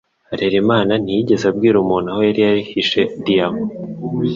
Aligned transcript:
Harerimana 0.29 0.93
ntiyigeze 1.01 1.43
abwira 1.51 1.75
umuntu 1.79 2.07
aho 2.11 2.21
yari 2.27 2.41
yihishe 2.49 3.01
diyama. 3.25 3.63